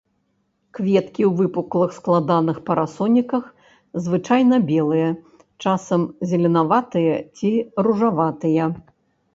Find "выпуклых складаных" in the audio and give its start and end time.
1.41-2.57